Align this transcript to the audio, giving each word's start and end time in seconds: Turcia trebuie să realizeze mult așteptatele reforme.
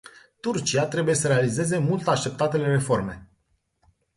Turcia 0.41 0.85
trebuie 0.87 1.13
să 1.15 1.27
realizeze 1.27 1.77
mult 1.77 2.07
așteptatele 2.07 2.65
reforme. 2.65 3.29